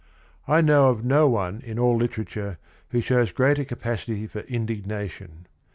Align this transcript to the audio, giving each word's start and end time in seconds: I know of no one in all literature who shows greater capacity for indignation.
I 0.47 0.61
know 0.61 0.89
of 0.89 1.05
no 1.05 1.27
one 1.29 1.61
in 1.63 1.77
all 1.77 1.95
literature 1.95 2.57
who 2.89 3.01
shows 3.01 3.31
greater 3.31 3.63
capacity 3.63 4.25
for 4.25 4.39
indignation. 4.39 5.45